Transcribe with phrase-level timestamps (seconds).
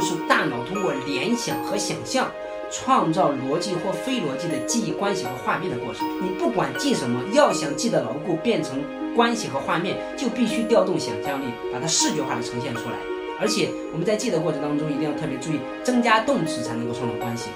[0.00, 2.32] 就是大脑通过联想和想象，
[2.70, 6.08] 创造逻辑或非逻辑的记忆关系和画面的过程。
[6.22, 8.82] 你不管记什么，要想记得牢固，变成
[9.14, 12.96] 关系和画面，就必须调动想象力，把它视觉化的呈现出来。
[13.38, 17.50] 而且我们在记的过程当中，一定要特别注意增加动词，才能够创造关系。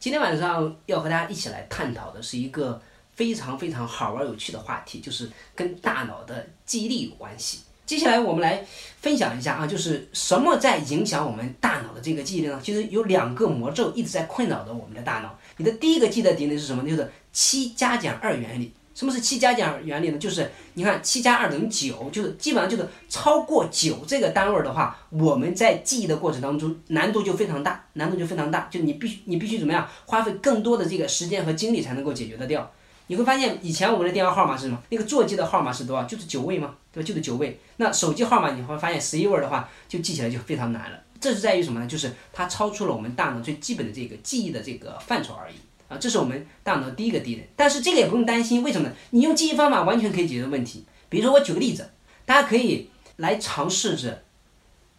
[0.00, 2.82] 今天晚上要和大家一起来探讨的是一个。
[3.22, 7.60] 非常非常好玩有趣的话题，就是跟大脑的记忆力有关系。
[7.86, 8.66] 接下来我们来
[9.00, 12.60] 分享一下啊，就是什么在影响我们大脑的这个记忆力呢？
[12.60, 15.38] 其实有两个魔咒一直在困扰着我们的大脑。
[15.58, 16.82] 你的第一个记得点是什么？
[16.82, 18.72] 就是七加减二原理。
[18.92, 20.18] 什么是七加减二原理呢？
[20.18, 32.70] 就是你看七加二等于九，就是基本上就是超过九这个单位的话，我们在记忆的过程当中难度就非常大，难度就非常大，就你必须你必须怎么样花费更多的这个时间和精力才能够解决得掉。
[33.08, 34.82] 你会发现，以前我们的电话号码是什么？
[34.88, 36.04] 那个座机的号码是多少？
[36.04, 36.74] 就是九位吗？
[36.92, 37.06] 对吧？
[37.06, 37.60] 就是九位。
[37.76, 40.98] 那手机号码你会发现十一位的话，就记起来就非常难了。
[41.20, 41.86] 这是在于什么呢？
[41.86, 45.54] 就是它超出了我们大脑最基本的这个记忆的这个范畴而已
[45.88, 45.98] 啊。
[45.98, 47.46] 这是我们大脑第一个敌人。
[47.54, 48.94] 但是这个也不用担心，为什么呢？
[49.10, 50.84] 你用记忆方法完全可以解决问题。
[51.08, 51.90] 比如说，我举个例子，
[52.24, 54.22] 大家可以来尝试着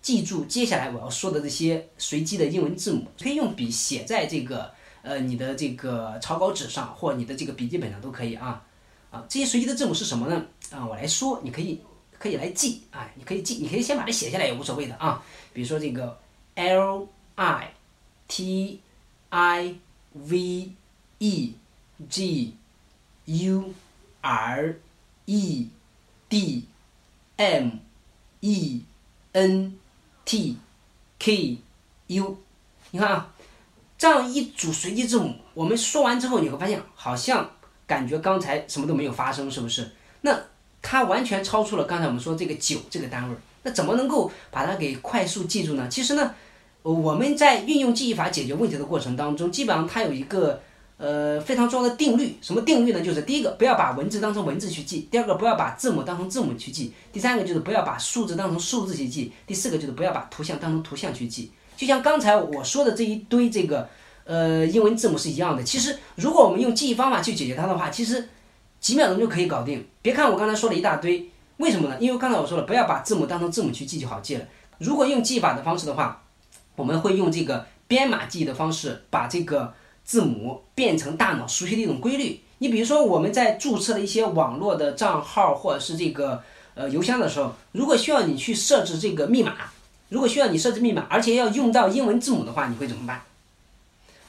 [0.02, 4.72] 记住接下来我要说的这些随机的英文字母，可以用笔写在这个。
[5.04, 8.64] 呃，你的这个草稿纸上或你的这个笔记本上都可以啊，
[9.12, 10.46] 啊，这些随机的字母是什么呢？
[10.72, 11.82] 啊，我来说，你可以
[12.18, 15.22] 可以来记啊，你可以记，你可以先把它写下来也无所谓的啊。
[15.52, 16.18] 比如说这个
[16.56, 17.74] L I
[18.30, 18.80] T
[19.30, 19.76] I
[20.14, 20.72] V
[21.20, 21.54] E
[22.10, 22.56] G
[23.26, 23.74] U
[24.22, 24.80] R
[25.26, 25.68] E
[26.30, 26.66] D
[27.36, 27.72] M
[28.40, 28.82] E
[29.34, 29.78] N
[30.24, 30.58] T
[31.20, 31.58] K
[32.08, 32.38] U，
[32.92, 33.33] 你看啊。
[33.98, 37.50] 这样一组随机字母，我们说完之后，你会发现好像
[37.88, 39.90] 感觉刚才什么都没有发生，是不是？
[40.22, 40.38] 那
[40.82, 45.88] 它完全超出了刚才我们说这个九这个单位，那怎么能够把它给快速记住呢？
[45.90, 46.34] 其实呢，
[46.82, 50.62] 我们在运用记忆法解决问题的过程当中，基本上它有一个
[50.98, 52.38] 呃非常重要的定律。
[52.42, 53.00] 什么定律呢？
[53.02, 61.52] 就是第一个，不要把文字当成文字去记；第二个，不要把字母当成字母去记；第三个就是不要把数字当成数字去记；第四个就是不要把图像当成图像去记。
[61.84, 63.90] 就像刚才我说的这一堆这个
[64.24, 65.62] 呃英文字母是一样的。
[65.62, 68.30] 其实如果我们用记忆方法去解决它的话，其实
[68.80, 69.86] 几秒钟就可以搞定。
[70.02, 71.98] 别看我刚才说了一大堆，为什么呢？
[72.00, 74.46] 因为刚才我说了，不要把字母当成字母去记就好记了。
[74.78, 76.24] 如果用记法的方式的话，
[76.78, 79.74] 我们会用这个编码记忆的方式，把这个
[80.06, 82.40] 字母变成大脑熟悉的一种规律。
[82.60, 86.42] 你比如说我们在注册了一些网络的账号或者是这个
[86.76, 89.54] 呃邮箱的时候，如果需要你去设置这个密码。
[90.10, 93.22] 如果需要你设置密码，而且要用到英文字母的话，你会怎么办？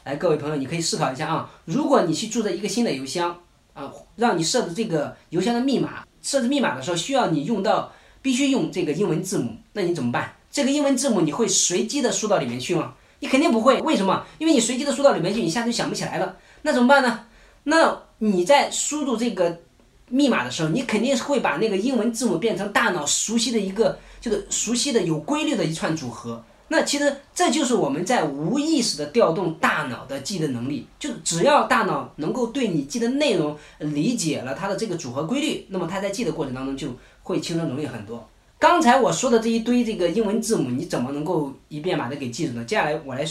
[0.04, 1.50] 来，各位朋友，你可以思考一下啊。
[1.64, 3.40] 如果你去注册一个新的邮箱
[3.72, 10.34] 啊，让你设置这个邮箱的密码，设置密码的时候需要你用到，必须用这个英文字母，那你怎么办？
[10.50, 12.94] 这个英文字母你会随机的输到里面去吗？
[13.20, 13.80] 你肯定不会。
[13.80, 14.24] 为什么？
[14.38, 16.36] 因为你随机的输到里面去，你下子就想不起来了。
[16.62, 17.26] 那怎么办呢？
[17.64, 19.60] 那你在输入这个
[20.08, 23.98] 密码的时候，你肯定是会把那个英文字母变成大脑熟悉的一个。
[24.24, 30.86] 就是熟悉的有规律的一串组合，那其实这就是我们在无意识的调动大脑的记的能力。
[30.98, 36.88] 就只要大脑能够对你记的内容理解了它的这个组合规律，那么它在记的过程当中就
[37.22, 38.26] 会轻松容易很多。
[38.58, 42.64] 刚才我说的这一堆这个英文字母，你怎么能够一遍把它给记住呢？
[42.64, 43.22] 接下来我来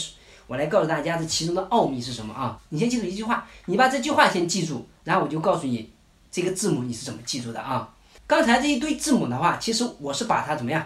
[0.46, 2.56] 我来告诉大家这其中的奥秘是什么啊？
[2.68, 5.90] 你先记住一句话，你把这句话先记住，然后我就告诉你
[6.34, 7.88] 这个字母你是怎么记住的啊？
[8.26, 10.84] 刚才这一堆字母的话，其实我是把它怎么样，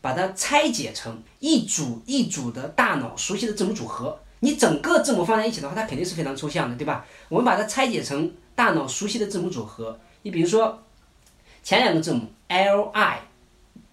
[0.00, 4.18] 把它拆解成一组一组的大脑熟悉的字母组合。
[4.40, 7.06] 你整个字母放在一起的话，它肯定是非常抽象的，对吧？
[7.28, 9.96] 我们把它拆解成大脑熟悉的字母组合。
[10.22, 10.82] 你比如说
[11.62, 13.20] 前两个字母 L I，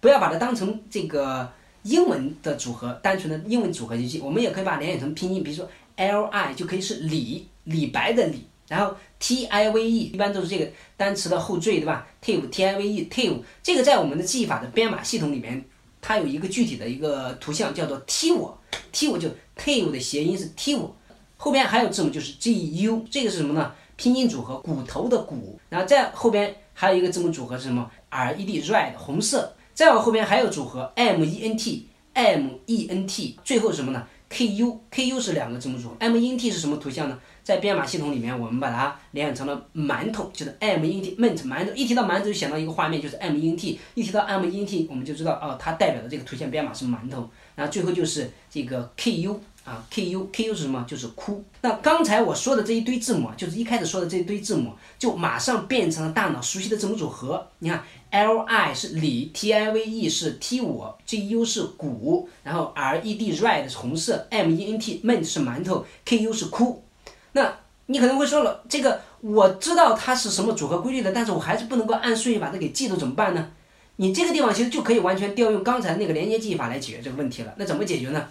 [0.00, 1.48] 不要把它当成这个
[1.84, 4.18] 英文的组合，单纯的英文组合去记。
[4.18, 8.48] 我们也可以把它联想成拼音，比如说 L I 就可以是李李白的李。
[8.68, 15.64] 然后 T I V E 一般都是这个单词的后缀，对吧？tive T I V E tive 这个在我们的记忆法的编码系统里面，
[16.00, 20.90] 它有一个具体的一个图像叫做 tive，tive 就 tive 的谐音是 tive，
[21.36, 23.72] 后边还有字母就是 G U，这个是什么呢？
[23.96, 34.06] 拼音组合骨头的骨，然后再后边还有一个字母组合是什么？R E D red 红色，再往后边还有组合 M E N T M E N T，最后是什么呢？
[34.28, 37.18] ？K U K U 是两个字母组合，M E N T 是什么图像呢？
[37.42, 41.72] 在编码系统里面，我们把它联想成了馒头，就是 M E N T mint 馒头。
[41.74, 43.78] 一提到馒头，就想到一个画面，就是 M E N T。
[43.94, 47.28] 一提到 M E N T，我们就知道哦，它代表的这个图像编码是馒头。
[47.54, 50.84] 然后最后就是这个 K U 啊，K U K U 是什么？
[50.88, 51.44] 就是哭。
[51.60, 57.44] 那刚才我说的这一堆字母，就是一开始说的这一堆字母，就马上变成了大脑熟悉的字母组合。
[57.58, 64.78] 你看，L I 是李，T I V E 是踢我，G U 是鼓，然后 R E D red 是红色，M E N
[64.78, 66.84] T ment 是馒头，K U 是哭。
[67.32, 67.52] 那
[67.86, 73.50] 你可能会说了，这个我知道它是什么组合规律的，但是我还是不能够按顺序把它给记住，怎么办呢？
[73.96, 77.52] 你这个地方其实就可以完全调用刚才那个连接记忆法来解决这个问题了。
[77.56, 78.28] 那怎么解决呢？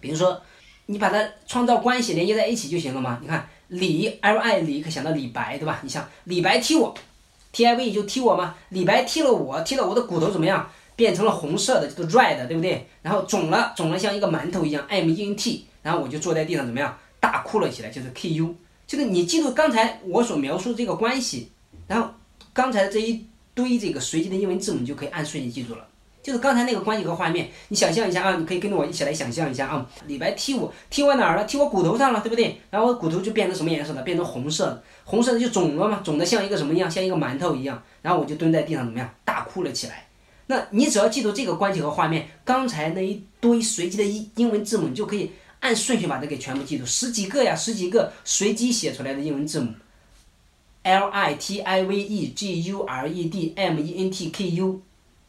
[0.00, 0.40] 比如说。
[0.86, 3.18] 你把它创造关系连接在一起就行了嘛？
[3.22, 5.80] 你看李 L I 李可想到李白对吧？
[5.82, 6.94] 你像李白踢我
[7.52, 8.54] ，T I V 就踢我吗？
[8.68, 10.70] 李白踢了我，踢了我的骨头怎么样？
[10.96, 12.86] 变成了红色的，叫做 red，对不对？
[13.02, 16.96] 然后肿了，肿了像一个馒头一样，M E N T，然后我就坐在地上怎么样？
[17.18, 18.54] 大哭了起来，就是 K U。
[18.86, 21.50] 就是你记住刚才我所描述的这个关系，
[21.88, 22.10] 然后
[22.52, 25.84] 刚才这一堆这个随机的英文字母就可以按顺序记住了。
[26.24, 29.86] 就是刚才那个关系和画面，你想象一下啊，你可以跟着我一起来想象一下啊。
[30.06, 31.44] 李白踢我，踢我哪儿了？
[31.44, 32.58] 踢我骨头上了，对不对？
[32.70, 34.00] 然后我骨头就变成什么颜色了？
[34.00, 36.90] 变成红色，红色的就肿了嘛，肿的像一个什么样？
[36.90, 37.82] 像一个馒头一样。
[38.00, 39.14] 然后我就蹲在地上怎么样？
[39.22, 40.06] 大哭了起来。
[40.46, 45.30] 那你只要记住这个关系和画面，刚才那一堆随机的英英文字母，你就可以
[45.60, 49.72] 按顺序把它给全部记住，十几个呀，十几个随机写出来的英文字母
[50.84, 54.50] ，L I T I V E G U R E D M E N T K
[54.52, 54.80] U。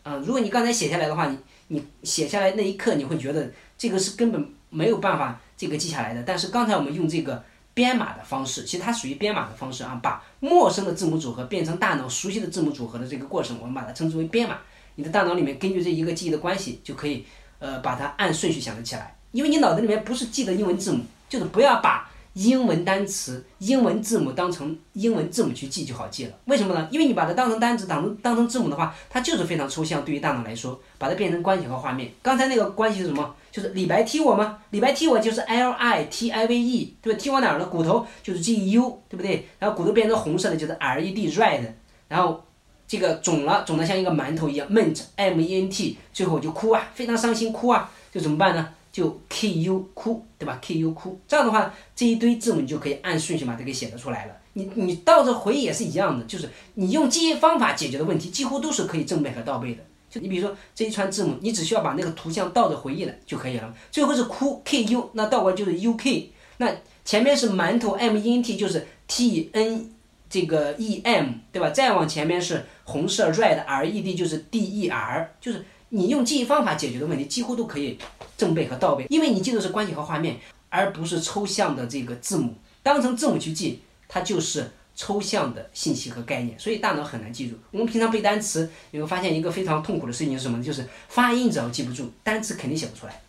[0.06, 1.38] 啊，如果你刚才写下来的话，你
[1.70, 6.22] 你写下来那一刻，你会觉得这个是根本没有办法这个记下来的。
[6.22, 7.44] 但是刚才我们用这个
[7.74, 14.60] 编码的方式，其实它属于编码的方式啊，把陌生的字母组合变成大脑熟悉的字母组合的这个过程，我们把它称之为编码。
[14.94, 17.26] 你的大脑里面根据这一个记忆的关系，就可以
[17.58, 22.08] 呃把它按顺序想得起来，因为你脑子里面不是记得英文字母，就是不要把。
[22.36, 26.86] 英文单词、英文字母当成英文字母去记就好记了，为什么呢？
[26.92, 30.04] 因为你把它当成单词、当成当成字母的话，它就是非常抽象。
[30.04, 32.12] 对于大脑来说，把它变成关系和画面。
[32.22, 33.34] 刚才那个关系是什么？
[33.54, 34.60] 就是李白踢我吗？
[34.72, 37.20] 李白踢我就是 L I T I V E，对吧？
[37.20, 37.66] 踢我哪儿了？
[37.68, 39.48] 骨头就是 G U，对不对？
[39.58, 41.66] 然后骨头变成红色的就是 R E D red，
[42.10, 42.44] 然后
[42.86, 48.68] 这个肿了，肿得像一个馒头一样，ment M E N T，最后就哭啊，非常伤心哭啊，就怎么办呢？
[48.96, 54.34] 就 K U 哭，对吧？K U 哭，这样的话，这一堆字母你就可以按顺序把它给写得出来了。
[54.54, 59.84] 你你倒着回也是一样的，就是你用记忆方法解决的问题，几乎都是可以正背和倒背的。
[60.10, 63.76] 就你比如说这一串字母，你只需要把那个图像倒着回忆了就可以了。
[63.92, 66.32] 最后是哭 K U，那倒过来就是 U K。
[66.56, 69.90] 那前面是馒头 M E N T，就是 T N
[70.30, 71.70] 这个 E M，对吧？
[71.72, 77.98] 再往前面是红色 Red R E D，就是 D E R，就是你用记忆方法解决的问题，几乎都可以。
[78.38, 80.38] 正背和倒背，因为你记的是关系和画面，
[80.70, 82.54] 而不是抽象的这个字母。
[82.84, 83.80] 当成字母去记，
[84.10, 87.56] 它就是抽象的信息和概念，所以大脑很难记住。
[87.72, 90.64] 我们平常背单词，你会发现一个非常痛苦的事情是什么呢？
[90.66, 93.22] 就是发音只要记不住，单词肯定写不出来，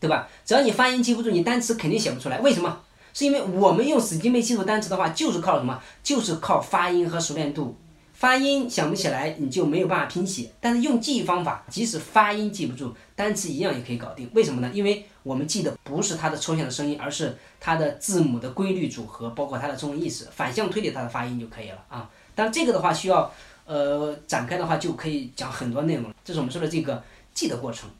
[0.00, 0.26] 对吧？
[0.46, 2.40] 只要你发音记不住，你单词肯定写不出来。
[2.40, 2.80] 为什么？
[3.12, 5.78] 是因为我们用死记硬背记住单词的话，就是靠什么？
[6.02, 7.76] 就是靠发音和熟练度。
[8.22, 10.48] 发音想不起来，你就没有办法拼写。
[10.60, 14.30] 但是用记忆方法，即使发音记不住，单词一样也可以搞定。
[14.32, 14.70] 为什么呢？
[14.72, 22.08] 因为我们记的不是它的抽象的声音，而是它的字母的规律组合，包括它的中文意思，反向推理它的发音就可以了啊。
[22.32, 23.28] 但这个的话需要，
[23.66, 26.14] 呃，展开的话就可以讲很多内容。
[26.24, 27.02] 这是我们说的这个
[27.34, 27.90] 记的过程。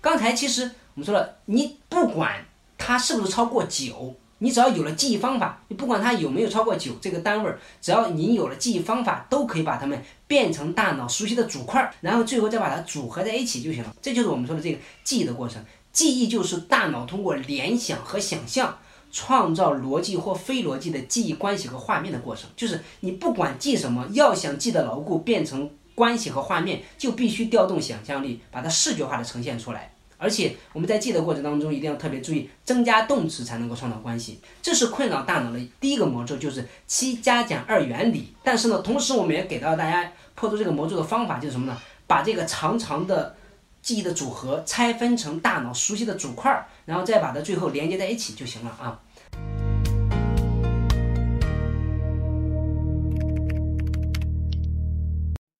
[0.00, 0.62] 刚才其实
[0.94, 2.46] 我们说了，你不管
[2.78, 4.14] 它是不是超过九。
[4.38, 13.94] 你只要有了记忆方法，你不管它有没有超过九这个单位儿，只要你有了记忆方法，都可以把它们变成大脑熟悉的组块儿，然后最后再把它组合在一起就行了。
[14.02, 15.64] 这就是我们说的这个记忆的过程。
[15.92, 18.76] 记忆就是大脑通过联想和想象，
[19.10, 22.50] 创造逻辑或非逻辑的记忆关系和画面的过程。
[22.54, 29.94] 就是你不管记什么，要想记得牢固，变成关系和画面，就必须调动想象力，把它视觉化的呈现出来。
[30.18, 38.34] 而且我们在记的过程当中，一定要特别注意增加动词才能够创造关系，这是困扰大脑的第一个魔咒，就是七加减二原理。
[38.42, 41.78] 但是呢，同时我们也给到大家破除这个魔咒的方法，就是什么呢？
[42.06, 43.36] 把这个长长的
[43.82, 49.00] 记忆的组合拆分成大脑熟悉的组块，然后再把它最后连接在一起就行了啊。